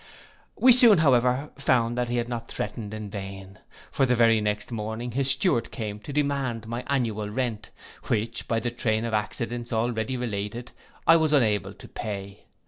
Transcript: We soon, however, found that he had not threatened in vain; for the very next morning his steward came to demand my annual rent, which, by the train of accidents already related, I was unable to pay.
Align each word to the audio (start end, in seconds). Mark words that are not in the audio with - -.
We 0.55 0.71
soon, 0.73 0.97
however, 0.97 1.51
found 1.57 1.95
that 1.95 2.09
he 2.09 2.15
had 2.17 2.27
not 2.27 2.47
threatened 2.51 2.91
in 2.91 3.11
vain; 3.11 3.59
for 3.91 4.07
the 4.07 4.15
very 4.15 4.41
next 4.41 4.71
morning 4.71 5.11
his 5.11 5.29
steward 5.29 5.69
came 5.69 5.99
to 5.99 6.11
demand 6.11 6.67
my 6.67 6.83
annual 6.87 7.29
rent, 7.29 7.69
which, 8.05 8.47
by 8.47 8.59
the 8.59 8.71
train 8.71 9.05
of 9.05 9.13
accidents 9.13 9.71
already 9.71 10.17
related, 10.17 10.71
I 11.05 11.17
was 11.17 11.33
unable 11.33 11.73
to 11.75 11.87
pay. 11.87 12.45